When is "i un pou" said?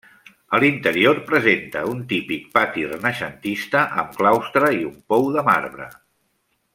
4.81-5.29